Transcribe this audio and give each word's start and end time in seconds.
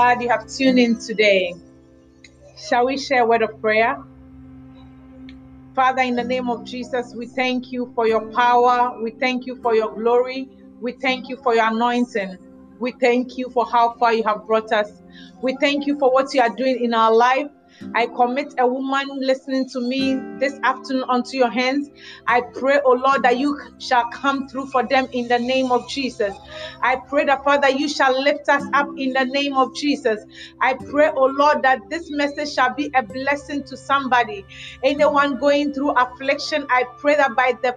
glad 0.00 0.22
you 0.22 0.30
have 0.30 0.46
tuned 0.48 0.78
in 0.78 0.98
today. 0.98 1.52
Shall 2.56 2.86
we 2.86 2.96
share 2.96 3.24
a 3.24 3.26
word 3.26 3.42
of 3.42 3.60
prayer? 3.60 4.02
Father, 5.74 6.00
in 6.00 6.16
the 6.16 6.24
name 6.24 6.48
of 6.48 6.64
Jesus, 6.64 7.12
we 7.14 7.26
thank 7.26 7.70
you 7.70 7.92
for 7.94 8.08
your 8.08 8.32
power. 8.32 8.98
We 9.02 9.10
thank 9.10 9.44
you 9.44 9.60
for 9.60 9.74
your 9.74 9.94
glory. 9.94 10.48
We 10.80 10.92
thank 10.92 11.28
you 11.28 11.36
for 11.42 11.54
your 11.54 11.66
anointing. 11.66 12.38
We 12.78 12.92
thank 12.92 13.36
you 13.36 13.50
for 13.50 13.66
how 13.66 13.92
far 13.98 14.14
you 14.14 14.22
have 14.24 14.46
brought 14.46 14.72
us. 14.72 14.90
We 15.42 15.54
thank 15.60 15.86
you 15.86 15.98
for 15.98 16.10
what 16.10 16.32
you 16.32 16.40
are 16.40 16.56
doing 16.56 16.82
in 16.82 16.94
our 16.94 17.14
life. 17.14 17.48
I 17.94 18.06
commit 18.06 18.54
a 18.58 18.66
woman 18.66 19.08
listening 19.20 19.68
to 19.70 19.80
me 19.80 20.14
this 20.38 20.58
afternoon 20.64 21.04
onto 21.08 21.36
your 21.36 21.50
hands. 21.50 21.88
I 22.26 22.42
pray, 22.54 22.80
oh 22.84 22.92
Lord, 22.92 23.22
that 23.24 23.38
you 23.38 23.58
shall 23.78 24.04
come 24.14 24.48
through 24.48 24.66
for 24.66 24.86
them 24.86 25.06
in 25.12 25.28
the 25.28 25.38
name 25.38 25.72
of 25.72 25.88
Jesus. 25.88 26.34
I 26.82 26.98
pray 27.08 27.24
that, 27.26 27.44
Father, 27.44 27.70
you 27.70 27.88
shall 27.88 28.20
lift 28.20 28.48
us 28.48 28.64
up 28.74 28.88
in 28.96 29.12
the 29.12 29.24
name 29.24 29.56
of 29.56 29.74
Jesus. 29.74 30.18
I 30.60 30.74
pray, 30.90 31.10
oh 31.14 31.26
Lord, 31.26 31.62
that 31.62 31.80
this 31.90 32.10
message 32.10 32.52
shall 32.52 32.74
be 32.74 32.90
a 32.94 33.02
blessing 33.02 33.64
to 33.66 33.76
somebody. 33.76 34.46
Anyone 34.82 35.38
going 35.38 35.72
through 35.72 35.92
affliction, 35.92 36.66
I 36.70 36.84
pray 36.98 37.16
that 37.16 37.34
by 37.36 37.54
the 37.62 37.74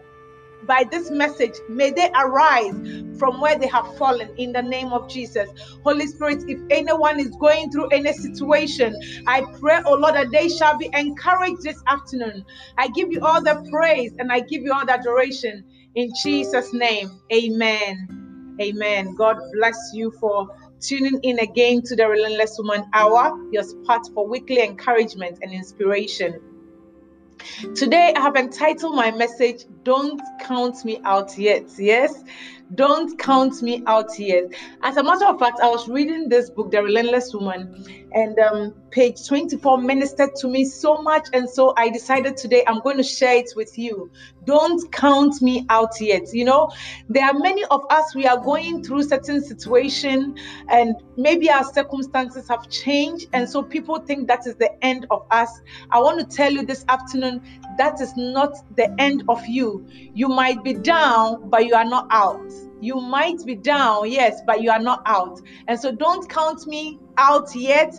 by 0.66 0.86
this 0.92 1.10
message, 1.12 1.54
may 1.70 1.92
they 1.92 2.10
arise 2.16 2.74
from 3.18 3.40
where 3.42 3.58
they 3.58 3.68
have 3.68 3.86
fallen 3.98 4.30
in 4.38 4.52
the 4.52 4.62
name 4.62 4.88
of 4.88 5.10
Jesus. 5.10 5.50
Holy 5.84 6.08
Spirit, 6.08 6.44
if 6.48 6.60
anyone 6.70 7.20
is 7.20 7.30
going 7.40 7.72
through 7.72 7.90
any 7.90 8.14
situation, 8.14 8.96
I 9.28 9.44
pray, 9.60 9.80
oh 9.86 9.96
Lord, 9.96 10.16
that 10.16 10.32
they 10.32 10.50
shall 10.50 10.78
be 10.78 10.90
encouraged 10.94 11.62
this 11.64 11.82
afternoon. 11.88 12.44
I 12.78 12.88
give 12.90 13.12
you 13.12 13.22
all 13.22 13.42
the 13.42 13.64
praise 13.72 14.12
and 14.20 14.32
I 14.32 14.42
give 14.42 14.64
you 14.64 14.74
all 14.74 14.86
the 14.86 14.94
adoration 14.94 15.64
in 15.96 16.12
Jesus' 16.24 16.74
name. 16.74 17.10
Amen. 17.34 18.58
Amen. 18.62 19.16
God 19.16 19.38
bless 19.54 19.78
you 19.94 20.12
for 20.20 20.48
tuning 20.82 21.20
in 21.24 21.40
again 21.40 21.82
to 21.86 21.96
the 21.96 22.08
Relentless 22.08 22.56
Woman 22.60 22.84
Hour, 22.94 23.38
your 23.52 23.64
spot 23.64 24.02
for 24.14 24.28
weekly 24.28 24.62
encouragement 24.62 25.40
and 25.42 25.52
inspiration. 25.54 26.40
Today, 27.76 28.14
I 28.16 28.22
have 28.22 28.36
entitled 28.36 28.96
my 28.96 29.12
message, 29.12 29.66
Don't 29.84 30.22
Count 30.42 30.84
Me 30.86 31.00
Out 31.04 31.38
Yet. 31.38 31.66
Yes, 31.78 32.24
don't 32.76 33.18
count 33.20 33.62
me 33.62 33.84
out 33.88 34.18
yet. 34.18 34.46
As 34.82 34.98
a 34.98 35.04
matter 35.04 35.26
of 35.26 35.40
fact, 35.40 35.60
I 35.62 35.70
was 35.70 35.88
reading 35.88 36.30
this 36.30 36.50
book, 36.50 36.72
The 36.72 36.82
Relentless 36.82 37.34
Woman, 37.34 37.86
and 38.14 38.38
um, 38.40 38.74
page 38.92 39.28
24 39.28 39.80
ministered 39.82 40.36
to 40.36 40.48
me 40.48 40.66
so 40.66 41.02
much. 41.02 41.28
And 41.34 41.50
so 41.50 41.74
I 41.78 41.90
decided 41.90 42.38
today 42.38 42.64
I'm 42.68 42.80
going 42.82 42.98
to 42.98 43.04
share 43.04 43.36
it 43.36 43.52
with 43.56 43.78
you. 43.78 44.12
Don't 44.46 44.92
count 44.92 45.42
me 45.42 45.66
out 45.70 46.00
yet. 46.00 46.34
You 46.34 46.46
know, 46.46 46.72
there 47.10 47.26
are 47.26 47.34
many 47.34 47.64
of 47.66 47.82
us, 47.90 48.14
we 48.14 48.28
are 48.28 48.38
going 48.38 48.84
through 48.84 49.04
certain 49.04 49.42
situation, 49.42 50.38
and 50.70 50.96
maybe 51.18 51.50
our 51.50 51.64
circumstances 51.64 52.48
have 52.50 52.70
changed. 52.70 53.28
And 53.34 53.50
so 53.50 53.64
people 53.64 54.00
think 54.00 54.28
that 54.28 54.46
is 54.46 54.56
the 54.56 54.72
end 54.84 55.08
of 55.10 55.26
us. 55.32 55.50
I 55.90 56.00
want 56.00 56.20
to 56.20 56.36
tell 56.36 56.52
you 56.52 56.66
this 56.66 56.86
afternoon 56.88 57.42
that 57.78 58.02
is 58.02 58.16
not 58.16 58.56
the 58.76 58.94
end 59.00 59.24
of 59.30 59.46
you. 59.48 59.88
You 60.14 60.28
might 60.28 60.64
be 60.64 60.74
down, 60.74 61.50
but 61.50 61.66
you 61.66 61.76
are 61.76 61.86
not 61.86 62.08
out. 62.12 62.52
You 62.82 63.00
might 63.00 63.46
be 63.46 63.56
down, 63.56 64.12
yes, 64.12 64.42
but 64.46 64.62
you 64.62 64.70
are 64.70 64.80
not 64.80 65.04
out. 65.06 65.40
And 65.70 65.80
so 65.80 65.94
don't 65.94 66.30
count 66.30 66.68
me 66.68 67.00
out 67.18 67.56
yet, 67.56 67.94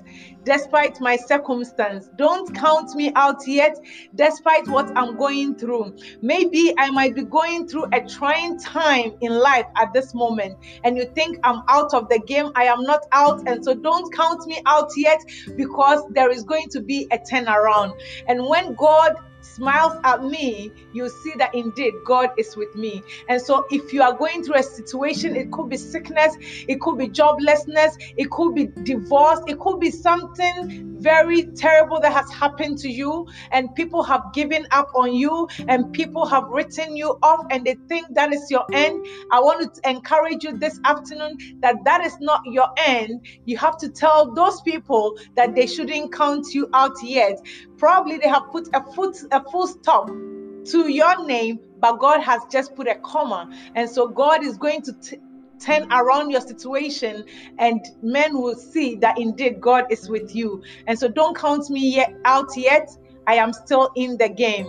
despite 0.44 1.00
my 1.00 1.16
circumstance. 1.16 2.10
Don't 2.16 2.54
count 2.54 2.94
me 2.94 3.10
out 3.16 3.46
yet, 3.46 3.78
despite 4.14 4.68
what 4.68 4.94
I'm 4.94 5.16
going 5.16 5.56
through. 5.56 5.96
Maybe 6.20 6.74
I 6.76 6.90
might 6.90 7.14
be 7.14 7.22
going 7.22 7.66
through 7.66 7.86
a 7.94 8.06
trying 8.06 8.58
time 8.58 9.12
in 9.22 9.32
life 9.32 9.64
at 9.76 9.94
this 9.94 10.14
moment, 10.14 10.58
and 10.84 10.98
you 10.98 11.06
think 11.14 11.38
I'm 11.44 11.62
out 11.68 11.94
of 11.94 12.10
the 12.10 12.18
game. 12.18 12.50
I 12.54 12.64
am 12.64 12.82
not 12.82 13.00
out. 13.12 13.42
And 13.46 13.64
so 13.64 13.74
don't 13.74 14.12
count 14.12 14.46
me 14.46 14.60
out 14.66 14.90
yet 14.98 15.20
because 15.56 16.02
there 16.10 16.30
is 16.30 16.42
going 16.42 16.68
to 16.72 16.82
be 16.82 17.08
a 17.10 17.18
turnaround. 17.18 17.98
And 18.28 18.46
when 18.46 18.74
God 18.74 19.14
smiles 19.54 19.94
at 20.04 20.24
me, 20.24 20.72
you 20.92 21.08
see 21.08 21.32
that 21.38 21.54
indeed 21.54 21.94
God 22.04 22.30
is 22.36 22.56
with 22.56 22.74
me. 22.74 23.02
And 23.28 23.40
so, 23.40 23.66
if 23.70 23.92
you 23.92 24.02
are 24.02 24.12
going 24.16 24.44
through 24.44 24.56
a 24.56 24.62
situation, 24.62 25.36
it 25.36 25.50
could 25.52 25.68
be 25.68 25.76
sickness, 25.76 26.36
it 26.68 26.80
could 26.80 26.98
be 26.98 27.08
joblessness, 27.08 27.92
it 28.16 28.30
could 28.30 28.54
be 28.54 28.66
divorce, 28.82 29.40
it 29.46 29.58
could 29.58 29.80
be 29.80 29.90
something 29.90 30.96
very 31.00 31.44
terrible 31.56 32.00
that 32.00 32.12
has 32.12 32.30
happened 32.32 32.78
to 32.78 32.88
you, 32.88 33.26
and 33.52 33.74
people 33.74 34.02
have 34.02 34.22
given 34.32 34.66
up 34.70 34.88
on 34.94 35.14
you, 35.14 35.48
and 35.68 35.92
people 35.92 36.26
have 36.26 36.44
written 36.48 36.96
you 36.96 37.18
off, 37.22 37.44
and 37.50 37.64
they 37.64 37.76
think 37.88 38.06
that 38.14 38.32
is 38.32 38.50
your 38.50 38.64
end. 38.72 39.04
I 39.30 39.40
want 39.40 39.74
to 39.74 39.90
encourage 39.90 40.44
you 40.44 40.56
this 40.58 40.80
afternoon 40.84 41.36
that 41.60 41.76
that 41.84 42.04
is 42.04 42.16
not 42.20 42.40
your 42.46 42.68
end. 42.86 43.26
You 43.44 43.58
have 43.58 43.76
to 43.78 43.88
tell 43.90 44.32
those 44.34 44.60
people 44.62 45.16
that 45.36 45.54
they 45.54 45.66
shouldn't 45.66 46.12
count 46.12 46.46
you 46.54 46.68
out 46.72 46.96
yet. 47.02 47.38
Probably 47.78 48.16
they 48.18 48.28
have 48.28 48.44
put 48.50 48.68
a 48.74 48.82
foot 48.94 49.16
a 49.30 49.43
full 49.50 49.66
stop 49.66 50.08
to 50.08 50.88
your 50.88 51.26
name, 51.26 51.60
but 51.80 51.98
God 52.00 52.20
has 52.22 52.42
just 52.50 52.74
put 52.74 52.88
a 52.88 52.96
comma. 53.04 53.48
And 53.74 53.88
so 53.90 54.08
God 54.08 54.44
is 54.44 54.56
going 54.56 54.82
to 54.82 54.92
t- 54.94 55.18
turn 55.60 55.86
around 55.92 56.30
your 56.30 56.40
situation 56.40 57.24
and 57.58 57.84
men 58.02 58.34
will 58.34 58.56
see 58.56 58.96
that 58.96 59.18
indeed 59.18 59.60
God 59.60 59.84
is 59.90 60.08
with 60.08 60.34
you. 60.34 60.62
And 60.86 60.98
so 60.98 61.08
don't 61.08 61.36
count 61.36 61.70
me 61.70 61.94
yet 61.94 62.12
out 62.24 62.48
yet. 62.56 62.88
I 63.26 63.36
am 63.36 63.52
still 63.52 63.90
in 63.96 64.18
the 64.18 64.28
game. 64.28 64.66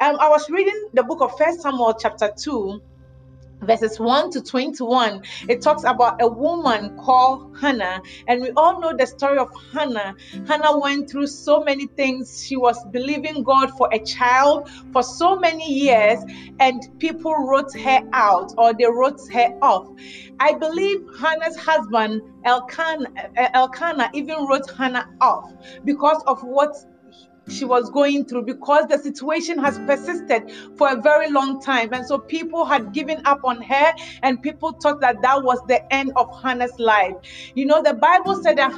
Um, 0.00 0.16
I 0.20 0.28
was 0.28 0.48
reading 0.50 0.88
the 0.94 1.02
book 1.02 1.20
of 1.22 1.32
First 1.38 1.62
Samuel 1.62 1.94
chapter 1.98 2.30
2 2.42 2.82
verses 3.62 3.98
1 3.98 4.30
to 4.32 4.42
21 4.42 5.22
it 5.48 5.62
talks 5.62 5.84
about 5.84 6.20
a 6.20 6.26
woman 6.26 6.96
called 6.98 7.56
hannah. 7.60 8.02
And 8.26 8.40
we 8.42 8.50
all 8.56 8.80
know 8.80 8.96
the 8.96 9.06
story 9.06 9.38
of 9.38 9.50
hannah. 9.72 10.14
Hannah 10.46 10.78
went 10.78 11.10
through 11.10 11.26
so 11.26 11.62
many 11.62 11.86
things. 11.88 12.44
She 12.46 12.56
was 12.56 12.78
believing 12.90 13.42
god 13.42 13.70
for 13.76 13.88
a 13.92 13.98
child 14.04 14.70
for 14.92 15.02
so 15.02 15.36
many 15.36 15.70
years 15.70 16.18
and 16.58 16.82
people 16.98 17.34
wrote 17.34 17.72
her 17.74 18.00
out 18.12 18.52
or 18.56 18.72
they 18.72 18.86
wrote 18.86 19.20
her 19.32 19.48
off. 19.62 19.88
I 20.40 20.54
believe 20.54 21.00
hannah's 21.18 21.56
husband 21.56 22.22
elkanah, 22.44 23.10
elkanah 23.54 24.10
even 24.14 24.46
wrote 24.46 24.70
hannah 24.70 25.08
off 25.20 25.52
because 25.84 26.22
of 26.26 26.42
what 26.42 26.74
she 27.50 27.64
was 27.64 27.90
going 27.90 28.24
through 28.24 28.42
because 28.42 28.86
the 28.88 28.98
situation 28.98 29.58
has 29.58 29.78
persisted 29.80 30.50
for 30.76 30.90
a 30.90 31.00
very 31.00 31.30
long 31.30 31.60
time. 31.60 31.92
And 31.92 32.06
so 32.06 32.18
people 32.18 32.64
had 32.64 32.92
given 32.92 33.20
up 33.24 33.40
on 33.44 33.60
her, 33.62 33.92
and 34.22 34.42
people 34.42 34.72
thought 34.72 35.00
that 35.00 35.22
that 35.22 35.42
was 35.42 35.58
the 35.68 35.92
end 35.92 36.12
of 36.16 36.28
Hannah's 36.42 36.78
life. 36.78 37.14
You 37.54 37.66
know, 37.66 37.82
the 37.82 37.94
Bible 37.94 38.42
said 38.42 38.58
that 38.58 38.72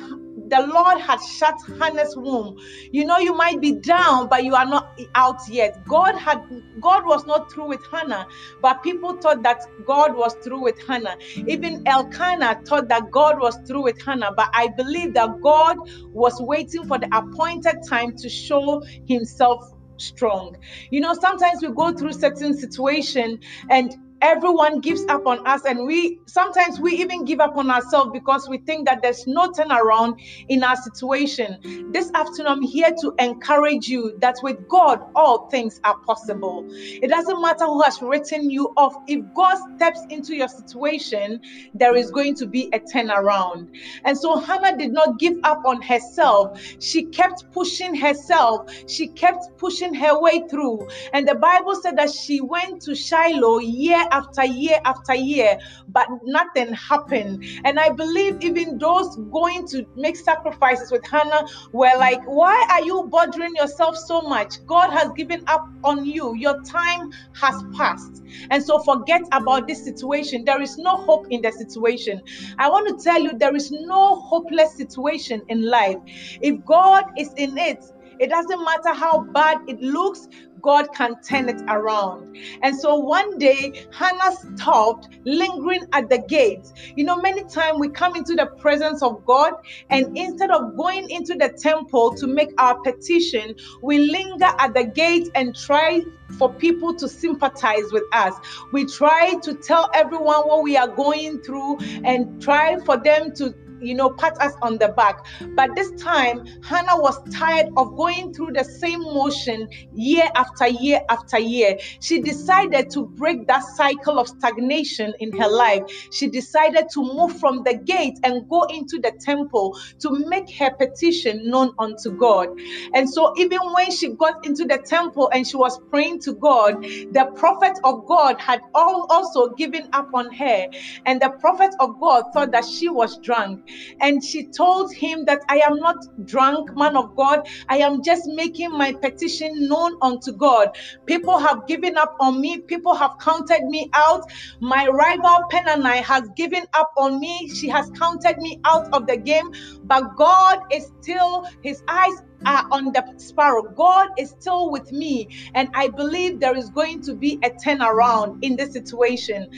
the 0.52 0.66
Lord 0.66 1.00
had 1.00 1.18
shut 1.38 1.56
Hannah's 1.80 2.14
womb. 2.16 2.56
You 2.92 3.06
know, 3.06 3.18
you 3.18 3.34
might 3.34 3.60
be 3.60 3.72
down, 3.80 4.28
but 4.28 4.44
you 4.44 4.54
are 4.54 4.66
not 4.66 4.84
out 5.14 5.40
yet. 5.48 5.74
God 5.88 6.14
had 6.16 6.38
God 6.80 7.04
was 7.06 7.24
not 7.26 7.50
through 7.52 7.68
with 7.68 7.80
Hannah, 7.90 8.26
but 8.60 8.82
people 8.82 9.16
thought 9.22 9.42
that 9.44 9.58
God 9.86 10.14
was 10.14 10.34
through 10.44 10.62
with 10.62 10.76
Hannah. 10.86 11.16
Even 11.48 11.82
Elkanah 11.86 12.60
thought 12.68 12.88
that 12.90 13.10
God 13.10 13.40
was 13.40 13.56
through 13.66 13.84
with 13.84 13.96
Hannah, 14.04 14.32
but 14.36 14.50
I 14.54 14.68
believe 14.76 15.14
that 15.14 15.30
God 15.42 15.78
was 16.12 16.34
waiting 16.40 16.84
for 16.86 16.98
the 16.98 17.08
appointed 17.16 17.76
time 17.88 18.12
to 18.18 18.28
show 18.28 18.82
himself 19.08 19.64
strong. 19.98 20.56
You 20.90 21.00
know, 21.00 21.14
sometimes 21.14 21.60
we 21.62 21.72
go 21.74 21.92
through 21.92 22.12
certain 22.12 22.56
situation 22.58 23.38
and 23.70 23.94
everyone 24.22 24.80
gives 24.80 25.04
up 25.08 25.26
on 25.26 25.46
us 25.46 25.64
and 25.66 25.86
we 25.86 26.18
sometimes 26.26 26.80
we 26.80 26.92
even 26.94 27.24
give 27.24 27.40
up 27.40 27.56
on 27.56 27.70
ourselves 27.70 28.10
because 28.12 28.48
we 28.48 28.58
think 28.58 28.86
that 28.86 29.00
there's 29.02 29.24
no 29.26 29.48
turnaround 29.48 30.14
in 30.48 30.64
our 30.64 30.76
situation. 30.76 31.58
This 31.92 32.10
afternoon 32.14 32.52
i'm 32.52 32.62
here 32.62 32.90
to 33.02 33.12
encourage 33.20 33.88
you 33.88 34.16
that 34.20 34.36
with 34.42 34.56
god 34.68 35.00
all 35.16 35.48
things 35.50 35.80
are 35.84 35.96
possible. 36.06 36.66
It 37.02 37.08
doesn't 37.10 37.42
matter 37.42 37.66
who 37.66 37.82
has 37.82 37.98
written 38.02 38.50
you 38.50 38.72
off. 38.76 38.94
If 39.08 39.20
god 39.34 39.58
steps 39.76 40.00
into 40.10 40.34
your 40.36 40.48
situation 40.48 41.40
there 41.74 41.96
is 41.96 42.10
going 42.10 42.36
to 42.36 42.46
be 42.46 42.70
a 42.74 42.80
turnaround. 42.80 43.68
And 44.04 44.16
so 44.18 44.38
hannah 44.38 44.76
did 44.76 44.92
not 44.92 45.18
give 45.18 45.34
up 45.44 45.60
on 45.66 45.82
herself. 45.82 46.58
She 46.80 47.04
kept 47.04 47.44
pushing 47.52 47.94
herself. 47.94 48.62
She 48.88 49.08
kept 49.08 49.44
pushing 49.58 49.94
her 49.94 50.20
way 50.20 50.42
through. 50.50 50.88
And 51.12 51.28
the 51.28 51.34
bible 51.34 51.74
said 51.82 51.96
that 51.98 52.10
she 52.10 52.40
went 52.40 52.82
to 52.82 52.94
shiloh 52.94 53.58
year 53.58 54.04
after 54.12 54.44
year 54.44 54.78
after 54.84 55.14
year, 55.14 55.58
but 55.88 56.06
nothing 56.24 56.74
happened. 56.74 57.44
And 57.64 57.80
I 57.80 57.90
believe 57.90 58.36
even 58.42 58.78
those 58.78 59.16
going 59.32 59.66
to 59.68 59.84
make 59.96 60.16
sacrifices 60.16 60.90
with 60.92 61.02
Hannah 61.10 61.44
were 61.72 61.92
like, 61.98 62.20
Why 62.26 62.66
are 62.70 62.82
you 62.84 63.08
bothering 63.10 63.54
yourself 63.56 63.96
so 63.96 64.22
much? 64.22 64.54
God 64.66 64.90
has 64.90 65.10
given 65.16 65.42
up 65.48 65.64
on 65.84 66.04
you, 66.04 66.34
your 66.36 66.56
time 66.70 67.08
has 67.40 67.54
passed. 67.76 68.22
And 68.50 68.62
so 68.64 68.80
forget 68.84 69.22
about 69.32 69.66
this 69.68 69.84
situation. 69.84 70.44
There 70.44 70.62
is 70.62 70.76
no 70.78 70.96
hope 70.96 71.26
in 71.30 71.42
the 71.42 71.52
situation. 71.52 72.20
I 72.58 72.68
want 72.70 72.88
to 72.88 73.04
tell 73.04 73.20
you, 73.20 73.32
there 73.38 73.54
is 73.56 73.70
no 73.70 74.16
hopeless 74.20 74.76
situation 74.76 75.42
in 75.48 75.68
life. 75.68 75.96
If 76.40 76.64
God 76.64 77.04
is 77.18 77.30
in 77.36 77.58
it, 77.58 77.78
it 78.18 78.30
doesn't 78.30 78.64
matter 78.64 78.94
how 78.94 79.24
bad 79.34 79.58
it 79.66 79.80
looks, 79.80 80.20
God 80.62 80.88
can 80.94 81.20
turn 81.22 81.48
it 81.48 81.60
around. 81.68 82.36
And 82.62 82.78
so 82.78 82.96
one 82.96 83.38
day, 83.38 83.86
Hannah 83.92 84.36
stopped 84.56 85.08
lingering 85.24 85.84
at 85.92 86.08
the 86.08 86.18
gate. 86.18 86.66
You 86.96 87.04
know, 87.04 87.20
many 87.20 87.44
times 87.44 87.78
we 87.78 87.88
come 87.88 88.16
into 88.16 88.34
the 88.34 88.46
presence 88.58 89.02
of 89.02 89.24
God, 89.24 89.54
and 89.90 90.16
instead 90.16 90.50
of 90.50 90.76
going 90.76 91.10
into 91.10 91.34
the 91.34 91.52
temple 91.60 92.14
to 92.16 92.26
make 92.26 92.50
our 92.58 92.78
petition, 92.82 93.54
we 93.82 93.98
linger 93.98 94.50
at 94.58 94.74
the 94.74 94.84
gate 94.84 95.28
and 95.34 95.54
try 95.54 96.02
for 96.38 96.52
people 96.54 96.94
to 96.96 97.08
sympathize 97.08 97.92
with 97.92 98.04
us. 98.12 98.34
We 98.72 98.86
try 98.86 99.34
to 99.42 99.54
tell 99.54 99.90
everyone 99.94 100.42
what 100.48 100.62
we 100.62 100.76
are 100.76 100.88
going 100.88 101.42
through 101.42 101.78
and 102.04 102.40
try 102.40 102.78
for 102.84 102.96
them 102.96 103.34
to 103.36 103.54
you 103.82 103.94
know, 103.94 104.10
pat 104.10 104.40
us 104.40 104.52
on 104.62 104.78
the 104.78 104.88
back. 104.88 105.16
But 105.56 105.74
this 105.74 105.90
time, 106.02 106.44
Hannah 106.62 107.00
was 107.00 107.16
tired 107.32 107.66
of 107.76 107.96
going 107.96 108.32
through 108.32 108.52
the 108.52 108.64
same 108.64 109.00
motion 109.00 109.68
year 109.92 110.28
after 110.34 110.68
year 110.68 111.00
after 111.10 111.38
year. 111.38 111.76
She 112.00 112.20
decided 112.20 112.90
to 112.90 113.06
break 113.16 113.46
that 113.48 113.62
cycle 113.76 114.18
of 114.18 114.28
stagnation 114.28 115.12
in 115.20 115.32
her 115.38 115.48
life. 115.48 115.82
She 116.12 116.28
decided 116.28 116.86
to 116.94 117.02
move 117.02 117.38
from 117.38 117.62
the 117.64 117.74
gate 117.74 118.18
and 118.22 118.48
go 118.48 118.62
into 118.64 118.98
the 119.00 119.12
temple 119.20 119.76
to 120.00 120.10
make 120.28 120.50
her 120.58 120.70
petition 120.74 121.48
known 121.50 121.72
unto 121.78 122.10
God. 122.16 122.48
And 122.94 123.08
so, 123.08 123.32
even 123.36 123.60
when 123.72 123.90
she 123.90 124.14
got 124.16 124.44
into 124.44 124.64
the 124.64 124.78
temple 124.86 125.30
and 125.32 125.46
she 125.46 125.56
was 125.56 125.78
praying 125.90 126.20
to 126.22 126.34
God, 126.34 126.82
the 126.82 127.30
prophet 127.36 127.78
of 127.84 128.06
God 128.06 128.40
had 128.40 128.60
all 128.74 129.06
also 129.10 129.54
given 129.54 129.88
up 129.92 130.08
on 130.14 130.32
her. 130.32 130.66
And 131.06 131.20
the 131.20 131.30
prophet 131.40 131.74
of 131.80 131.98
God 132.00 132.24
thought 132.32 132.52
that 132.52 132.64
she 132.64 132.88
was 132.88 133.18
drunk. 133.18 133.60
And 134.00 134.24
she 134.24 134.48
told 134.56 134.92
him 134.94 135.24
that 135.26 135.40
I 135.48 135.58
am 135.58 135.76
not 135.78 135.96
drunk, 136.24 136.70
man 136.76 136.96
of 136.96 137.14
God. 137.16 137.40
I 137.68 137.78
am 137.78 138.02
just 138.02 138.22
making 138.26 138.70
my 138.72 138.94
petition 139.02 139.50
known 139.68 139.92
unto 140.02 140.32
God. 140.32 140.70
People 141.06 141.38
have 141.38 141.66
given 141.68 141.96
up 141.96 142.14
on 142.20 142.40
me, 142.40 142.62
people 142.68 142.94
have 142.94 143.12
counted 143.22 143.62
me 143.64 143.90
out. 143.94 144.22
My 144.60 144.86
rival 144.88 145.44
Peninnah 145.50 146.02
has 146.02 146.28
given 146.36 146.64
up 146.74 146.90
on 146.98 147.20
me. 147.20 147.50
She 147.54 147.68
has 147.68 147.90
counted 147.98 148.36
me 148.38 148.60
out 148.66 148.86
of 148.92 149.06
the 149.06 149.16
game. 149.18 149.48
But 149.84 150.04
God 150.18 150.58
is 150.72 150.86
still, 151.02 151.44
his 151.62 151.82
eyes 151.88 152.14
are 152.46 152.64
on 152.72 152.86
the 152.92 153.04
sparrow. 153.18 153.62
God 153.62 154.08
is 154.18 154.30
still 154.40 154.70
with 154.70 154.90
me, 154.92 155.28
and 155.54 155.68
I 155.74 155.88
believe 155.88 156.40
there 156.40 156.56
is 156.56 156.70
going 156.70 157.02
to 157.02 157.14
be 157.14 157.38
a 157.44 157.50
turnaround 157.66 158.38
in 158.42 158.56
this 158.56 158.72
situation. 158.72 159.48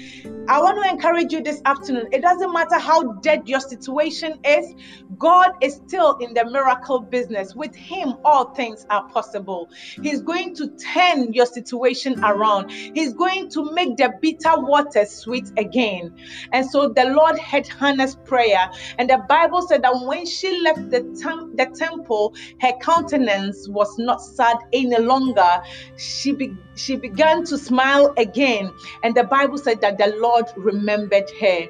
I 0.49 0.61
want 0.61 0.83
to 0.85 0.91
encourage 0.91 1.33
you 1.33 1.43
this 1.43 1.61
afternoon. 1.65 2.09
It 2.13 2.23
doesn't 2.23 2.53
matter 2.53 2.79
how 2.79 3.15
dead 3.23 3.43
your 3.47 3.61
situation 3.61 4.35
is, 4.47 4.75
God 5.19 5.53
is 5.63 5.77
still 5.87 6.17
in 6.21 6.35
the 6.35 6.45
miracle 6.45 7.01
business. 7.01 7.55
With 7.55 7.75
Him, 7.77 8.15
all 8.25 8.55
things 8.55 8.87
are 8.91 9.05
possible. 9.09 9.71
He's 10.03 10.23
going 10.23 10.55
to 10.57 10.69
turn 10.95 11.33
your 11.33 11.47
situation 11.47 12.23
around, 12.25 12.71
He's 12.71 13.15
going 13.15 13.51
to 13.53 13.73
make 13.75 13.97
the 13.97 14.13
bitter 14.23 14.61
water 14.61 15.07
sweet 15.07 15.51
again. 15.59 16.15
And 16.53 16.69
so 16.71 16.89
the 16.95 17.07
Lord 17.07 17.39
heard 17.41 17.67
Hannah's 17.69 18.17
prayer, 18.27 18.69
and 18.99 19.11
the 19.11 19.19
Bible 19.29 19.63
said 19.63 19.83
that 19.83 19.95
when 20.07 20.27
she 20.27 20.61
left 20.63 20.91
the, 20.91 21.01
tem- 21.23 21.57
the 21.57 21.69
temple, 21.79 22.35
her 22.61 22.73
countenance 22.83 23.67
was 23.69 23.93
not 23.99 24.21
sad 24.21 24.57
any 24.73 24.99
longer. 24.99 25.49
She, 25.97 26.33
be- 26.35 26.59
she 26.77 26.97
began 26.97 27.45
to 27.47 27.59
smile 27.59 28.13
again. 28.19 28.73
And 29.03 29.15
the 29.15 29.25
Bible 29.25 29.59
said 29.59 29.81
that 29.83 29.99
the 29.99 30.15
Lord 30.19 30.47
remembered 30.57 31.31
her. 31.41 31.67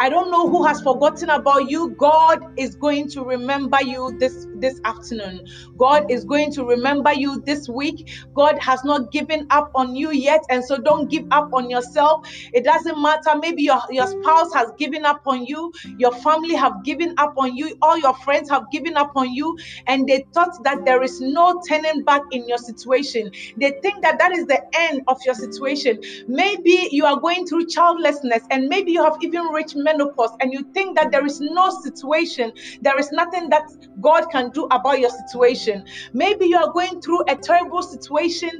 I 0.00 0.08
don't 0.10 0.30
know 0.30 0.48
who 0.48 0.64
has 0.66 0.80
forgotten 0.82 1.30
about 1.30 1.70
you. 1.70 1.94
God 1.98 2.40
is 2.58 2.74
going 2.76 3.08
to 3.10 3.24
remember 3.24 3.78
you 3.82 4.16
this, 4.18 4.46
this 4.54 4.80
afternoon. 4.84 5.42
God 5.78 6.04
is 6.10 6.24
going 6.24 6.52
to 6.54 6.64
remember 6.64 7.12
you 7.14 7.42
this 7.46 7.68
week. 7.68 8.08
God 8.34 8.58
has 8.60 8.80
not 8.84 9.10
given 9.12 9.46
up 9.50 9.70
on 9.74 9.94
you 9.96 10.12
yet. 10.12 10.40
And 10.50 10.64
so 10.64 10.78
don't 10.78 11.10
give 11.10 11.24
up 11.32 11.48
on 11.52 11.70
yourself. 11.70 12.26
It 12.52 12.64
doesn't 12.64 13.00
matter. 13.00 13.38
Maybe 13.40 13.62
your, 13.64 13.80
your 13.90 14.06
spouse 14.06 14.52
has 14.54 14.70
given 14.78 15.04
up 15.04 15.22
on 15.26 15.44
you, 15.46 15.72
your 15.98 16.12
family 16.12 16.54
have 16.54 16.72
given 16.84 17.14
up 17.18 17.34
on 17.38 17.56
you, 17.56 17.76
all 17.82 17.98
your 17.98 18.14
friends 18.14 18.50
have 18.50 18.64
given 18.72 18.96
up 18.96 19.12
on 19.16 19.32
you, 19.32 19.56
and 19.86 20.06
they 20.08 20.24
thought 20.46 20.64
that 20.64 20.84
there 20.84 21.02
is 21.02 21.20
no 21.20 21.60
turning 21.68 22.02
back 22.04 22.22
in 22.32 22.46
your 22.48 22.58
situation. 22.58 23.30
They 23.56 23.72
think 23.82 24.02
that 24.02 24.18
that 24.18 24.32
is 24.32 24.46
the 24.46 24.60
end 24.76 25.02
of 25.08 25.18
your 25.24 25.34
situation. 25.34 25.98
Maybe 26.26 26.88
you 26.90 27.04
are 27.04 27.18
going 27.20 27.46
through 27.46 27.66
childlessness, 27.66 28.42
and 28.50 28.68
maybe 28.68 28.92
you 28.92 29.02
have 29.02 29.16
even 29.22 29.46
reached 29.46 29.76
menopause 29.76 30.30
and 30.40 30.52
you 30.52 30.64
think 30.74 30.96
that 30.96 31.10
there 31.10 31.24
is 31.24 31.40
no 31.40 31.70
situation, 31.82 32.52
there 32.80 32.98
is 32.98 33.10
nothing 33.12 33.48
that 33.50 33.64
God 34.00 34.26
can 34.30 34.50
do 34.50 34.66
about 34.70 35.00
your 35.00 35.10
situation. 35.10 35.84
Maybe 36.12 36.46
you 36.46 36.56
are 36.56 36.72
going 36.72 37.00
through 37.00 37.22
a 37.28 37.36
terrible 37.36 37.82
situation, 37.82 38.50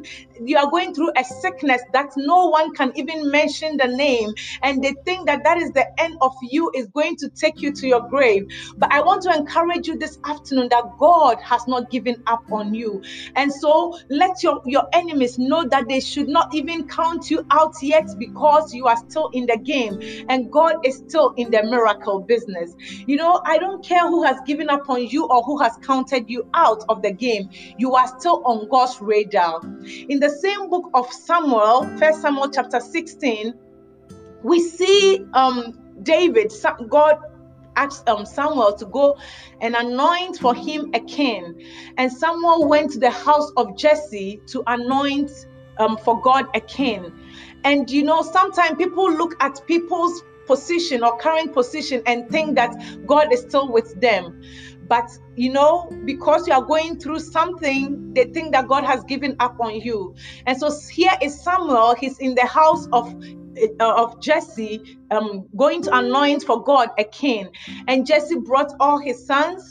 you 0.44 0.56
are 0.58 0.70
going 0.70 0.94
through 0.94 1.10
a 1.16 1.24
sickness 1.24 1.80
that 1.92 2.10
no 2.16 2.46
one 2.46 2.74
can 2.74 2.92
even 2.96 3.30
mention 3.30 3.76
the 3.76 3.86
name, 3.88 4.30
and 4.62 4.82
they 4.82 4.94
think 5.04 5.26
that 5.26 5.44
that 5.44 5.58
is 5.58 5.72
the 5.72 5.86
end 6.00 6.16
of 6.20 6.32
you, 6.42 6.70
is 6.74 6.86
going 6.88 7.16
to 7.16 7.28
take 7.30 7.60
you 7.62 7.72
to 7.72 7.86
your 7.86 8.08
grave. 8.08 8.44
But 8.76 8.92
I 8.92 9.00
want 9.02 9.22
to 9.22 9.34
encourage 9.34 9.86
you 9.86 9.98
this 9.98 10.18
afternoon 10.24 10.68
that 10.70 10.84
God 10.98 11.38
has 11.42 11.65
not 11.68 11.90
given 11.90 12.22
up 12.26 12.44
on 12.50 12.74
you. 12.74 13.02
And 13.34 13.52
so 13.52 13.98
let 14.10 14.42
your, 14.42 14.60
your 14.66 14.84
enemies 14.92 15.38
know 15.38 15.66
that 15.68 15.88
they 15.88 16.00
should 16.00 16.28
not 16.28 16.54
even 16.54 16.88
count 16.88 17.30
you 17.30 17.44
out 17.50 17.74
yet 17.82 18.06
because 18.18 18.74
you 18.74 18.86
are 18.86 18.96
still 19.08 19.30
in 19.32 19.46
the 19.46 19.58
game 19.58 20.00
and 20.28 20.50
God 20.50 20.76
is 20.84 20.96
still 21.08 21.32
in 21.36 21.50
the 21.50 21.62
miracle 21.64 22.20
business. 22.20 22.74
You 23.06 23.16
know, 23.16 23.42
I 23.46 23.58
don't 23.58 23.84
care 23.84 24.06
who 24.08 24.22
has 24.24 24.36
given 24.46 24.68
up 24.70 24.88
on 24.88 25.06
you 25.06 25.26
or 25.26 25.42
who 25.42 25.58
has 25.60 25.76
counted 25.82 26.28
you 26.28 26.48
out 26.54 26.82
of 26.88 27.02
the 27.02 27.12
game. 27.12 27.50
You 27.78 27.94
are 27.94 28.08
still 28.18 28.42
on 28.44 28.68
God's 28.68 29.00
radar. 29.00 29.60
In 29.62 30.20
the 30.20 30.30
same 30.30 30.68
book 30.70 30.90
of 30.94 31.12
Samuel, 31.12 31.84
First 31.98 32.22
Samuel 32.22 32.50
chapter 32.50 32.80
16, 32.80 33.54
we 34.42 34.60
see 34.60 35.24
um 35.34 35.78
David, 36.02 36.52
God 36.88 37.18
asked 37.76 38.08
um, 38.08 38.26
Samuel 38.26 38.76
to 38.78 38.86
go 38.86 39.16
and 39.60 39.76
anoint 39.76 40.38
for 40.38 40.54
him 40.54 40.90
a 40.94 41.00
king. 41.00 41.54
And 41.98 42.12
Samuel 42.12 42.68
went 42.68 42.92
to 42.92 43.00
the 43.00 43.10
house 43.10 43.50
of 43.56 43.76
Jesse 43.78 44.42
to 44.48 44.62
anoint 44.66 45.30
um, 45.78 45.98
for 46.04 46.20
God 46.22 46.46
a 46.54 46.60
king. 46.60 47.12
And 47.64 47.90
you 47.90 48.04
know, 48.04 48.22
sometimes 48.22 48.76
people 48.78 49.12
look 49.12 49.32
at 49.40 49.52
people's 49.68 50.22
position 50.46 51.04
or 51.04 51.16
current 51.18 51.54
position 51.54 52.02
and 52.06 52.24
think 52.30 52.56
that 52.56 52.74
God 53.06 53.32
is 53.32 53.42
still 53.42 53.72
with 53.72 53.92
them. 54.00 54.34
But 54.82 55.06
you 55.36 55.52
know, 55.52 55.90
because 56.04 56.46
you 56.48 56.54
are 56.54 56.64
going 56.64 56.98
through 57.00 57.20
something, 57.20 58.12
they 58.14 58.26
think 58.26 58.52
that 58.52 58.68
God 58.68 58.84
has 58.84 59.04
given 59.04 59.36
up 59.40 59.56
on 59.60 59.80
you. 59.80 60.14
And 60.46 60.58
so 60.58 60.70
here 60.92 61.12
is 61.22 61.42
Samuel, 61.44 61.96
he's 61.98 62.18
in 62.20 62.34
the 62.36 62.46
house 62.46 62.86
of 62.92 63.12
of 63.80 64.20
Jesse, 64.22 64.80
um, 65.10 65.46
going 65.56 65.82
to 65.82 65.96
anoint 65.96 66.42
for 66.44 66.62
God 66.62 66.90
a 66.98 67.04
king. 67.04 67.48
And 67.88 68.06
Jesse 68.06 68.36
brought 68.36 68.72
all 68.80 68.98
his 68.98 69.26
sons 69.26 69.62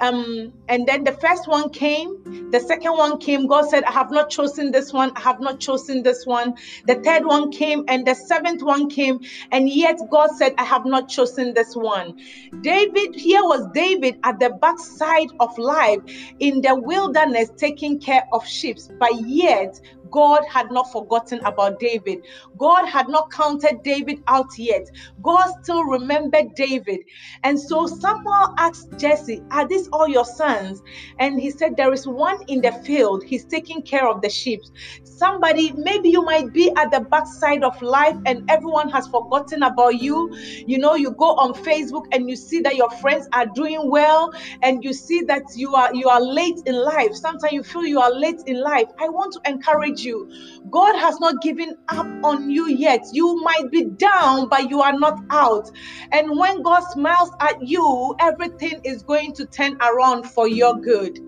um 0.00 0.52
and 0.68 0.86
then 0.86 1.04
the 1.04 1.12
first 1.12 1.46
one 1.46 1.70
came 1.70 2.10
the 2.50 2.60
second 2.60 2.92
one 2.92 3.18
came. 3.18 3.46
God 3.46 3.68
said 3.68 3.84
i 3.84 3.92
have 3.92 4.10
not 4.10 4.30
chosen 4.30 4.70
this 4.70 4.92
one 4.92 5.12
i 5.16 5.20
have 5.20 5.40
not 5.40 5.60
chosen 5.60 6.02
this 6.02 6.24
one. 6.24 6.54
The 6.86 6.96
third 6.96 7.24
one 7.24 7.50
came 7.50 7.84
and 7.88 8.06
the 8.06 8.14
seventh 8.14 8.62
one 8.62 8.88
came 8.90 9.20
and 9.52 9.68
yet 9.68 9.98
god 10.10 10.30
said 10.36 10.52
i 10.58 10.64
have 10.64 10.84
not 10.84 11.08
chosen 11.08 11.54
this 11.54 11.74
one. 11.74 12.14
David 12.60 13.14
here 13.14 13.42
was 13.42 13.66
david 13.72 14.16
at 14.24 14.38
the 14.40 14.50
backside 14.60 15.28
of 15.40 15.56
life 15.58 16.00
in 16.40 16.60
the 16.60 16.74
wilderness 16.74 17.50
taking 17.58 18.00
care 18.00 18.24
of 18.32 18.44
sheep 18.46 18.76
but 18.98 19.12
yet 19.20 19.72
God 20.10 20.42
had 20.50 20.70
not 20.70 20.90
forgotten 20.92 21.40
about 21.44 21.78
David. 21.80 22.18
God 22.56 22.86
had 22.86 23.08
not 23.08 23.30
counted 23.32 23.82
David 23.82 24.18
out 24.28 24.46
yet. 24.58 24.82
God 25.22 25.52
still 25.62 25.84
remembered 25.84 26.54
David. 26.54 27.00
And 27.42 27.58
so 27.60 27.86
Samuel 27.86 28.54
asked 28.58 28.98
Jesse, 28.98 29.42
Are 29.50 29.66
these 29.66 29.88
all 29.92 30.08
your 30.08 30.24
sons? 30.24 30.82
And 31.18 31.40
he 31.40 31.50
said, 31.50 31.76
There 31.76 31.92
is 31.92 32.06
one 32.06 32.38
in 32.48 32.60
the 32.60 32.72
field. 32.72 33.24
He's 33.24 33.44
taking 33.44 33.82
care 33.82 34.08
of 34.08 34.22
the 34.22 34.30
sheep. 34.30 34.60
Somebody, 35.04 35.72
maybe 35.72 36.10
you 36.10 36.24
might 36.24 36.52
be 36.52 36.70
at 36.76 36.90
the 36.90 37.00
backside 37.00 37.62
of 37.64 37.80
life 37.82 38.16
and 38.26 38.48
everyone 38.50 38.90
has 38.90 39.06
forgotten 39.08 39.62
about 39.62 40.00
you. 40.00 40.34
You 40.66 40.78
know, 40.78 40.94
you 40.94 41.12
go 41.12 41.36
on 41.36 41.54
Facebook 41.54 42.04
and 42.12 42.28
you 42.28 42.36
see 42.36 42.60
that 42.60 42.76
your 42.76 42.90
friends 42.90 43.28
are 43.32 43.46
doing 43.54 43.90
well 43.90 44.32
and 44.62 44.82
you 44.84 44.92
see 44.92 45.22
that 45.22 45.42
you 45.54 45.74
are 45.74 45.94
you 45.94 46.08
are 46.08 46.20
late 46.20 46.60
in 46.66 46.74
life. 46.74 47.14
Sometimes 47.14 47.52
you 47.52 47.62
feel 47.62 47.84
you 47.84 48.00
are 48.00 48.12
late 48.12 48.40
in 48.46 48.60
life. 48.62 48.88
I 48.98 49.08
want 49.08 49.32
to 49.34 49.50
encourage 49.50 50.00
you. 50.04 50.30
God 50.70 50.96
has 50.98 51.18
not 51.20 51.42
given 51.42 51.74
up 51.88 52.06
on 52.24 52.50
you 52.50 52.68
yet. 52.68 53.00
You 53.12 53.42
might 53.42 53.70
be 53.70 53.84
down, 53.98 54.48
but 54.48 54.70
you 54.70 54.82
are 54.82 54.98
not 54.98 55.18
out. 55.30 55.66
And 56.12 56.38
when 56.38 56.62
God 56.62 56.82
smiles 56.92 57.30
at 57.40 57.56
you, 57.62 58.14
everything 58.20 58.80
is 58.84 59.02
going 59.02 59.34
to 59.34 59.46
turn 59.46 59.76
around 59.82 60.24
for 60.26 60.48
your 60.48 60.74
good. 60.80 61.18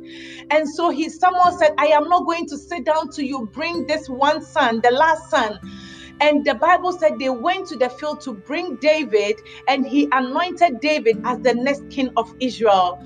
And 0.50 0.68
so 0.68 0.90
he 0.90 1.08
someone 1.10 1.56
said, 1.58 1.72
I 1.78 1.86
am 1.88 2.08
not 2.08 2.26
going 2.26 2.46
to 2.48 2.58
sit 2.58 2.84
down 2.84 3.10
to 3.12 3.24
you, 3.24 3.48
bring 3.52 3.86
this 3.86 4.08
one 4.08 4.44
son, 4.44 4.80
the 4.82 4.90
last 4.92 5.30
son. 5.30 5.58
And 6.20 6.44
the 6.46 6.54
Bible 6.54 6.92
said 6.92 7.12
they 7.18 7.30
went 7.30 7.68
to 7.68 7.76
the 7.76 7.90
field 7.90 8.22
to 8.24 8.34
bring 8.34 8.76
David, 8.76 9.36
and 9.68 9.86
he 9.86 10.08
anointed 10.12 10.80
David 10.80 11.18
as 11.26 11.40
the 11.40 11.54
next 11.54 11.82
king 11.90 12.10
of 12.16 12.26
Israel. 12.40 12.98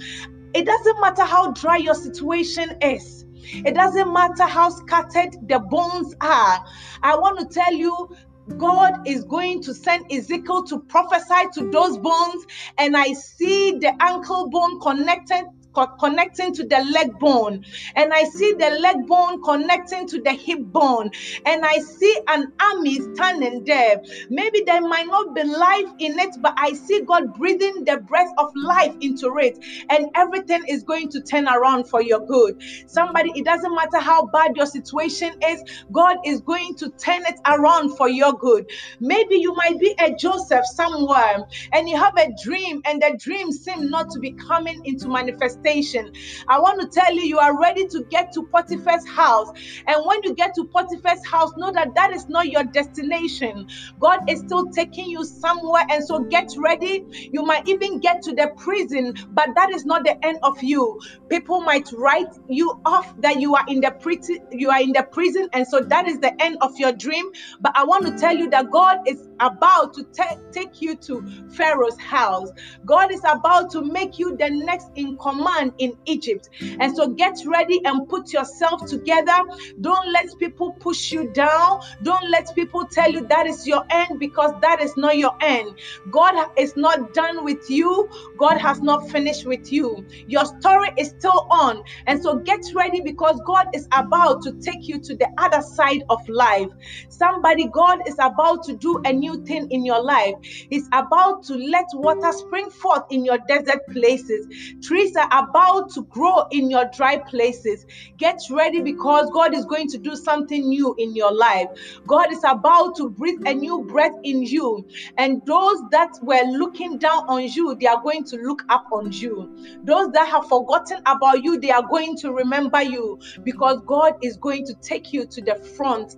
It 0.54 0.66
doesn't 0.66 1.00
matter 1.00 1.24
how 1.24 1.52
dry 1.52 1.76
your 1.78 1.94
situation 1.94 2.76
is. 2.82 3.24
It 3.42 3.74
doesn't 3.74 4.12
matter 4.12 4.44
how 4.44 4.70
scattered 4.70 5.36
the 5.48 5.58
bones 5.58 6.14
are. 6.20 6.64
I 7.02 7.16
want 7.16 7.38
to 7.40 7.46
tell 7.46 7.72
you, 7.72 8.16
God 8.56 9.06
is 9.06 9.24
going 9.24 9.62
to 9.62 9.74
send 9.74 10.10
Ezekiel 10.12 10.64
to 10.64 10.80
prophesy 10.80 11.48
to 11.54 11.70
those 11.70 11.98
bones, 11.98 12.46
and 12.78 12.96
I 12.96 13.12
see 13.12 13.78
the 13.78 13.92
ankle 14.00 14.50
bone 14.50 14.80
connected 14.80 15.44
co- 15.74 15.88
connecting 16.00 16.54
to 16.54 16.64
the 16.66 16.78
leg 16.92 17.18
bone, 17.18 17.62
and 17.96 18.12
I 18.12 18.24
see 18.24 18.54
the 18.58 18.70
leg 18.80 18.96
bone 19.06 19.40
connecting 19.42 20.08
to 20.08 20.20
the 20.22 20.32
hip 20.32 20.58
bone, 20.62 21.10
and 21.46 21.64
I 21.64 21.78
see 21.80 22.16
an 22.28 22.46
army 22.62 23.00
standing 23.14 23.64
there. 23.66 23.96
Maybe 24.30 24.62
there 24.66 24.82
might 24.82 25.06
not 25.06 25.34
be 25.34 25.44
life 25.44 25.90
in 25.98 26.18
it, 26.18 26.30
but 26.40 26.54
I 26.58 26.72
see 26.72 27.00
God 27.06 27.32
breathing 27.34 27.84
the 27.86 27.98
breath 28.06 28.32
of 28.38 28.48
life 28.56 28.94
into 29.00 29.32
it, 29.38 29.58
and 29.90 30.06
everything 30.16 30.62
is 30.68 30.82
going 30.84 31.10
to 31.10 31.22
turn 31.22 31.48
around 31.48 31.88
for 31.88 32.02
your 32.02 32.20
good. 32.26 32.54
Somebody, 32.86 33.30
it 33.34 33.44
doesn't 33.44 33.74
matter 33.74 34.00
how 34.04 34.26
bad 34.26 34.52
your 34.56 34.66
situation 34.66 35.30
is, 35.48 35.62
God 35.92 36.16
is 36.24 36.40
going 36.40 36.74
to 36.78 36.90
turn 37.04 37.22
it 37.26 37.36
around 37.46 37.96
for 37.96 38.08
your 38.08 38.34
good. 38.34 38.64
Maybe 39.00 39.36
you 39.36 39.54
might 39.54 39.78
be 39.80 39.94
a 40.00 40.12
Joseph 40.14 40.64
somewhere, 40.74 41.38
and 41.72 41.88
you 41.88 41.96
have 41.96 42.14
a 42.18 42.28
dream, 42.44 42.80
and 42.86 43.02
the 43.02 43.18
dream 43.20 43.52
seems 43.52 43.90
not 43.90 44.06
to 44.12 44.20
be 44.20 44.34
coming 44.48 44.80
into 44.84 45.08
manifestation 45.08 45.59
manifestation. 45.64 46.10
I 46.48 46.60
want 46.60 46.80
to 46.80 46.88
tell 47.00 47.14
you, 47.14 47.22
you 47.22 47.38
are 47.38 47.58
ready 47.60 47.86
to 47.92 48.04
get 48.10 48.26
to 48.34 48.44
Potiphar's 48.54 49.04
house. 49.14 49.48
And 49.86 50.02
when 50.06 50.18
you 50.24 50.34
get 50.34 50.52
to 50.56 50.66
Potiphar's 50.74 51.20
house, 51.30 51.50
know 51.56 51.72
that 51.74 51.88
that 51.96 52.12
is 52.12 52.26
not 52.28 52.48
your 52.48 52.64
destination. 52.64 53.66
God 54.00 54.20
is 54.28 54.40
still 54.40 54.66
taking 54.74 55.06
you 55.08 55.24
somewhere. 55.24 55.84
And 55.90 56.04
so 56.04 56.24
get 56.30 56.46
ready. 56.58 57.00
You 57.32 57.42
might 57.44 57.62
even 57.66 58.00
get 58.00 58.16
to 58.24 58.34
the 58.34 58.50
prison, 58.58 59.14
but 59.32 59.48
that 59.56 59.70
is 59.70 59.84
not 59.84 60.04
the 60.04 60.14
end 60.24 60.38
of 60.42 60.54
you. 60.62 60.98
People 61.30 61.60
might 61.62 61.88
write 61.92 62.26
you 62.48 62.72
off 62.86 63.06
that 63.18 63.40
you 63.40 63.54
are 63.54 63.64
in 63.68 63.80
the 63.80 63.92
prison, 64.00 64.38
you 64.52 64.70
are 64.70 64.80
in 64.80 64.92
the 64.92 65.04
prison, 65.12 65.48
and 65.52 65.66
so 65.66 65.80
that 65.88 66.08
is 66.08 66.18
the 66.20 66.32
end 66.42 66.56
of 66.62 66.70
your 66.78 66.92
dream. 66.92 67.24
But 67.60 67.72
I 67.76 67.84
want 67.84 68.06
to 68.06 68.12
tell 68.12 68.36
you 68.36 68.48
that 68.50 68.70
God 68.70 68.96
is 69.06 69.18
about 69.40 69.94
to 69.94 70.04
take 70.52 70.70
you 70.80 70.96
to 71.06 71.22
Pharaoh's 71.56 71.96
house. 72.00 72.48
God 72.86 73.12
is 73.12 73.22
about 73.24 73.70
to 73.72 73.82
make 73.82 74.18
you 74.18 74.36
the 74.38 74.50
next 74.50 74.86
in 74.96 75.16
command 75.22 75.49
man 75.56 75.72
in 75.78 75.92
Egypt. 76.06 76.48
And 76.80 76.94
so 76.96 77.08
get 77.14 77.34
ready 77.46 77.80
and 77.84 78.08
put 78.08 78.32
yourself 78.32 78.80
together. 78.88 79.38
Don't 79.80 80.12
let 80.12 80.26
people 80.38 80.74
push 80.80 81.12
you 81.12 81.30
down. 81.32 81.78
Don't 82.02 82.30
let 82.30 82.46
people 82.54 82.86
tell 82.92 83.10
you 83.10 83.26
that 83.28 83.46
is 83.46 83.66
your 83.66 83.84
end 83.90 84.18
because 84.18 84.52
that 84.62 84.80
is 84.82 84.92
not 84.96 85.18
your 85.18 85.32
end. 85.42 85.68
God 86.10 86.34
is 86.58 86.74
not 86.76 87.12
done 87.14 87.44
with 87.44 87.68
you. 87.68 88.08
God 88.38 88.58
has 88.58 88.80
not 88.82 89.10
finished 89.10 89.46
with 89.46 89.70
you. 89.72 90.06
Your 90.26 90.44
story 90.60 90.88
is 90.98 91.10
still 91.18 91.46
on. 91.50 91.82
And 92.06 92.22
so 92.22 92.38
get 92.40 92.60
ready 92.74 93.00
because 93.04 93.40
God 93.46 93.66
is 93.74 93.86
about 93.92 94.42
to 94.42 94.52
take 94.64 94.88
you 94.88 95.00
to 95.00 95.16
the 95.16 95.28
other 95.38 95.62
side 95.62 96.02
of 96.10 96.18
life. 96.28 96.68
Somebody, 97.10 97.68
God 97.72 97.98
is 98.06 98.16
about 98.20 98.64
to 98.64 98.76
do 98.76 99.00
a 99.04 99.12
new 99.12 99.42
thing 99.46 99.66
in 99.70 99.84
your 99.84 100.02
life. 100.02 100.34
He's 100.70 100.88
about 100.92 101.44
to 101.44 101.54
let 101.54 101.86
water 101.94 102.32
spring 102.32 102.70
forth 102.70 103.04
in 103.10 103.24
your 103.24 103.38
desert 103.48 103.80
places. 103.92 104.46
Trees 104.82 105.14
are 105.16 105.28
about 105.48 105.90
to 105.94 106.04
grow 106.04 106.46
in 106.50 106.70
your 106.70 106.86
dry 106.94 107.18
places. 107.18 107.84
Get 108.18 108.36
ready 108.50 108.80
because 108.82 109.30
God 109.32 109.54
is 109.54 109.64
going 109.64 109.88
to 109.88 109.98
do 109.98 110.16
something 110.16 110.68
new 110.68 110.94
in 110.98 111.14
your 111.14 111.32
life. 111.32 111.68
God 112.06 112.32
is 112.32 112.42
about 112.44 112.96
to 112.96 113.10
breathe 113.10 113.40
a 113.46 113.54
new 113.54 113.84
breath 113.84 114.14
in 114.24 114.42
you. 114.42 114.86
And 115.18 115.44
those 115.46 115.78
that 115.90 116.10
were 116.22 116.44
looking 116.50 116.98
down 116.98 117.24
on 117.28 117.44
you, 117.44 117.76
they 117.80 117.86
are 117.86 118.02
going 118.02 118.24
to 118.24 118.36
look 118.36 118.62
up 118.68 118.86
on 118.92 119.12
you. 119.12 119.50
Those 119.84 120.10
that 120.12 120.28
have 120.28 120.46
forgotten 120.48 121.02
about 121.06 121.42
you, 121.42 121.60
they 121.60 121.70
are 121.70 121.86
going 121.88 122.16
to 122.18 122.32
remember 122.32 122.82
you 122.82 123.18
because 123.44 123.80
God 123.86 124.14
is 124.22 124.36
going 124.36 124.64
to 124.66 124.74
take 124.74 125.12
you 125.12 125.26
to 125.26 125.42
the 125.42 125.56
front 125.76 126.16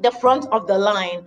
the 0.00 0.10
front 0.10 0.46
of 0.52 0.66
the 0.66 0.78
line. 0.78 1.26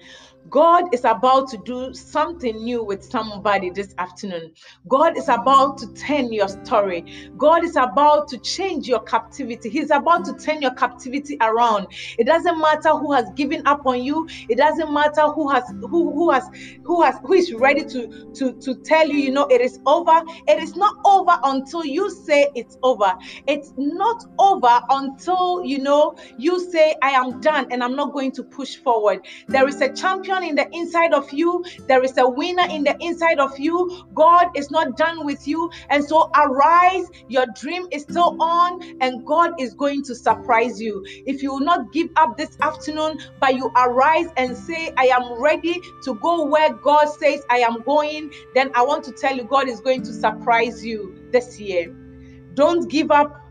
God 0.49 0.93
is 0.93 1.03
about 1.05 1.49
to 1.49 1.57
do 1.65 1.93
something 1.93 2.55
new 2.63 2.83
with 2.83 3.03
somebody 3.03 3.71
this 3.71 3.93
afternoon. 3.97 4.51
God 4.87 5.17
is 5.17 5.27
about 5.27 5.77
to 5.79 5.87
turn 5.93 6.31
your 6.31 6.47
story. 6.47 7.05
God 7.37 7.63
is 7.63 7.75
about 7.75 8.27
to 8.29 8.37
change 8.39 8.87
your 8.87 9.01
captivity. 9.01 9.69
He's 9.69 9.91
about 9.91 10.25
to 10.25 10.33
turn 10.33 10.61
your 10.61 10.73
captivity 10.75 11.37
around. 11.41 11.87
It 12.17 12.25
doesn't 12.27 12.59
matter 12.59 12.91
who 12.91 13.13
has 13.13 13.25
given 13.35 13.63
up 13.65 13.85
on 13.85 14.03
you. 14.03 14.27
It 14.49 14.57
doesn't 14.57 14.93
matter 14.93 15.23
who 15.29 15.49
has 15.49 15.63
who 15.81 16.13
who 16.13 16.31
has 16.31 16.43
who 16.83 17.01
has 17.01 17.15
who 17.23 17.33
is 17.33 17.53
ready 17.53 17.83
to 17.85 18.07
to 18.35 18.53
to 18.53 18.75
tell 18.85 19.07
you, 19.07 19.17
you 19.17 19.31
know, 19.31 19.47
it 19.49 19.61
is 19.61 19.79
over. 19.85 20.21
It 20.47 20.61
is 20.61 20.75
not 20.75 20.93
over 21.05 21.37
until 21.43 21.85
you 21.85 22.09
say 22.11 22.47
it's 22.55 22.77
over. 22.83 23.13
It's 23.47 23.73
not 23.77 24.23
over 24.39 24.79
until 24.89 25.63
you 25.65 25.79
know 25.79 26.15
you 26.37 26.59
say 26.71 26.95
I 27.01 27.11
am 27.11 27.39
done 27.41 27.67
and 27.71 27.83
I'm 27.83 27.95
not 27.95 28.13
going 28.13 28.31
to 28.33 28.43
push 28.43 28.75
forward. 28.77 29.25
There 29.47 29.67
is 29.67 29.81
a 29.81 29.89
champion 29.93 30.34
champion 30.35 30.49
in 30.49 30.55
the 30.55 30.77
inside 30.77 31.13
of 31.13 31.31
you, 31.31 31.63
there 31.87 32.03
is 32.03 32.17
a 32.17 32.27
winner 32.27 32.67
in 32.69 32.83
the 32.83 32.95
inside 32.99 33.39
of 33.39 33.57
you. 33.59 34.03
God 34.13 34.47
is 34.55 34.71
not 34.71 34.97
done 34.97 35.25
with 35.25 35.47
you. 35.47 35.69
And 35.89 36.03
so 36.03 36.29
arise, 36.35 37.05
your 37.27 37.45
dream 37.59 37.87
is 37.91 38.03
still 38.03 38.37
on, 38.41 38.81
and 39.01 39.25
God 39.25 39.59
is 39.59 39.73
going 39.73 40.03
to 40.03 40.15
surprise 40.15 40.81
you. 40.81 41.03
If 41.25 41.41
you 41.41 41.53
will 41.53 41.65
not 41.65 41.91
give 41.93 42.09
up 42.15 42.37
this 42.37 42.57
afternoon, 42.61 43.19
but 43.39 43.55
you 43.55 43.71
arise 43.75 44.27
and 44.37 44.55
say, 44.57 44.91
I 44.97 45.05
am 45.07 45.41
ready 45.41 45.81
to 46.03 46.15
go 46.15 46.45
where 46.45 46.73
God 46.73 47.05
says 47.05 47.41
I 47.49 47.59
am 47.59 47.81
going, 47.83 48.31
then 48.53 48.71
I 48.75 48.83
want 48.83 49.03
to 49.05 49.11
tell 49.11 49.35
you, 49.35 49.43
God 49.43 49.67
is 49.67 49.79
going 49.79 50.03
to 50.03 50.13
surprise 50.13 50.85
you 50.85 51.29
this 51.31 51.59
year. 51.59 51.93
Don't 52.53 52.89
give 52.89 53.11
up. 53.11 53.41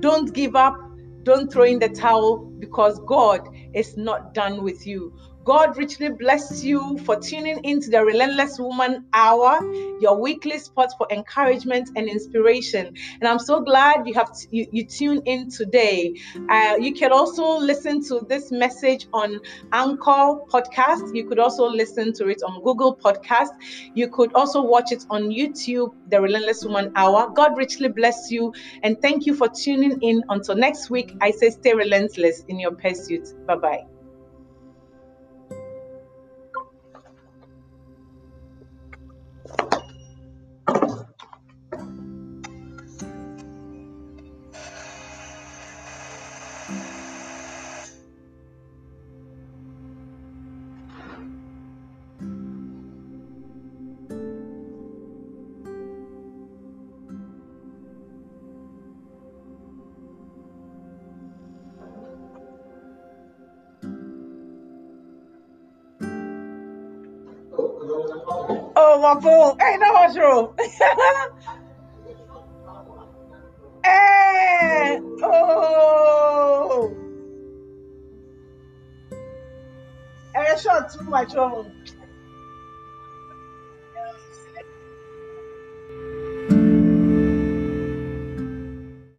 Don't 0.00 0.32
give 0.32 0.56
up. 0.56 0.80
Don't 1.22 1.50
throw 1.50 1.64
in 1.64 1.78
the 1.78 1.88
towel 1.88 2.36
because 2.58 3.00
God 3.06 3.48
is 3.72 3.96
not 3.96 4.34
done 4.34 4.62
with 4.62 4.86
you. 4.86 5.14
God 5.44 5.76
richly 5.76 6.08
bless 6.10 6.64
you 6.64 6.98
for 7.04 7.16
tuning 7.20 7.62
into 7.64 7.90
the 7.90 8.02
Relentless 8.02 8.58
Woman 8.58 9.04
Hour, 9.12 9.60
your 10.00 10.18
weekly 10.20 10.58
spot 10.58 10.90
for 10.96 11.06
encouragement 11.10 11.90
and 11.96 12.08
inspiration. 12.08 12.94
And 13.20 13.28
I'm 13.28 13.38
so 13.38 13.60
glad 13.60 14.06
you 14.06 14.14
have 14.14 14.34
t- 14.34 14.48
you, 14.50 14.66
you 14.72 14.86
tune 14.86 15.22
in 15.26 15.50
today. 15.50 16.14
Uh, 16.48 16.76
you 16.80 16.94
can 16.94 17.12
also 17.12 17.58
listen 17.58 18.02
to 18.08 18.24
this 18.28 18.50
message 18.50 19.06
on 19.12 19.38
Anchor 19.72 20.40
Podcast. 20.50 21.14
You 21.14 21.28
could 21.28 21.38
also 21.38 21.66
listen 21.68 22.12
to 22.14 22.28
it 22.28 22.42
on 22.42 22.62
Google 22.62 22.96
Podcast. 22.96 23.50
You 23.94 24.08
could 24.08 24.32
also 24.34 24.62
watch 24.62 24.92
it 24.92 25.04
on 25.10 25.24
YouTube, 25.24 25.94
the 26.08 26.20
Relentless 26.20 26.64
Woman 26.64 26.92
Hour. 26.96 27.30
God 27.34 27.56
richly 27.56 27.88
bless 27.88 28.30
you 28.30 28.52
and 28.82 29.00
thank 29.02 29.26
you 29.26 29.34
for 29.34 29.48
tuning 29.48 30.00
in. 30.00 30.22
Until 30.28 30.56
next 30.56 30.90
week, 30.90 31.14
I 31.20 31.30
say 31.30 31.50
stay 31.50 31.74
relentless 31.74 32.44
in 32.48 32.58
your 32.58 32.72
pursuit. 32.72 33.28
Bye 33.46 33.56
bye. 33.56 33.93
Oh, 68.76 69.00
my 69.02 69.20
phone. 69.20 69.58
Ain't 69.62 69.80
no 69.80 69.92
mushroom. 69.92 70.54
hey. 73.84 75.00
Oh. 75.22 76.94
I 80.36 80.56
shot 80.56 80.92
too 80.92 81.04
much 81.04 81.34
on. 81.34 81.72